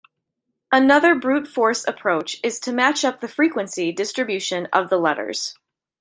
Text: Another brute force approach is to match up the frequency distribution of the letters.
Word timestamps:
Another 0.71 1.13
brute 1.13 1.47
force 1.47 1.85
approach 1.85 2.39
is 2.43 2.59
to 2.61 2.71
match 2.73 3.05
up 3.05 3.21
the 3.21 3.27
frequency 3.27 3.91
distribution 3.91 4.67
of 4.73 4.89
the 4.89 4.97
letters. 4.97 5.53